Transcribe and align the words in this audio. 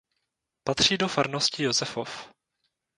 Patří 0.63 0.97
do 0.97 1.07
farnosti 1.07 1.63
Josefov. 1.63 2.29